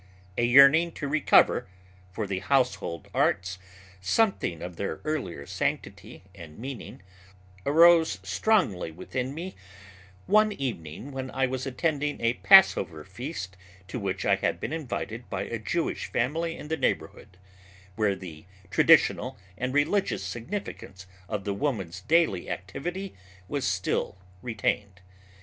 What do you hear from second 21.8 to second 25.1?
daily activity was still retained.